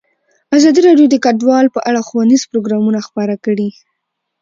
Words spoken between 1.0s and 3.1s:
د کډوال په اړه ښوونیز پروګرامونه